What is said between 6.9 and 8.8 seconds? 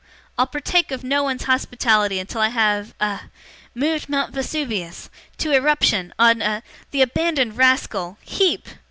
abandoned rascal HEEP!